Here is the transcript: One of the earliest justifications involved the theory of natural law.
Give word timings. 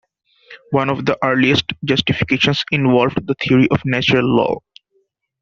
One 0.71 0.89
of 0.89 1.05
the 1.05 1.15
earliest 1.23 1.73
justifications 1.85 2.65
involved 2.71 3.27
the 3.27 3.35
theory 3.35 3.67
of 3.69 3.85
natural 3.85 4.25
law. 4.25 4.57